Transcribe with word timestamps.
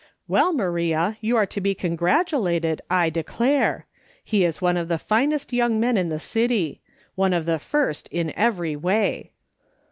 ""Well, 0.27 0.51
Maria, 0.51 1.15
you 1.21 1.37
are 1.37 1.45
to 1.45 1.61
be 1.61 1.75
congratulated, 1.75 2.81
1 2.87 3.11
declare; 3.11 3.85
he 4.23 4.43
is 4.43 4.59
one 4.59 4.75
of 4.75 4.87
the 4.87 4.97
finest 4.97 5.53
young 5.53 5.79
men 5.79 5.95
in 5.95 6.09
tho 6.09 6.17
city; 6.17 6.81
one 7.13 7.33
of 7.33 7.45
the 7.45 7.59
first 7.59 8.07
in 8.07 8.33
every 8.35 8.75
way." 8.75 9.31